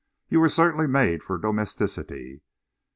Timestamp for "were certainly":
0.39-0.87